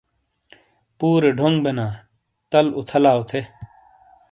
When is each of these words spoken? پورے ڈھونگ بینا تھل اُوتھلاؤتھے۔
پورے 0.97 1.29
ڈھونگ 1.37 1.57
بینا 1.63 1.87
تھل 2.49 2.67
اُوتھلاؤتھے۔ 2.77 3.41